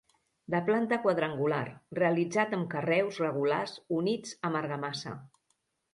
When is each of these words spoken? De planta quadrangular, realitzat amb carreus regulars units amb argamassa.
De 0.53 0.59
planta 0.69 0.97
quadrangular, 1.03 1.59
realitzat 2.01 2.57
amb 2.59 2.67
carreus 2.71 3.19
regulars 3.27 3.77
units 3.99 4.37
amb 4.51 4.61
argamassa. 4.63 5.15